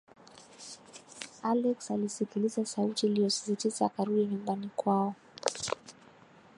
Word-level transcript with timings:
alex 1.43 1.91
alisikiliza 1.91 2.65
sauti 2.65 3.05
iliyosisitiza 3.07 3.85
akarudi 3.85 4.25
nyumbani 4.25 4.69
kwao 4.75 5.15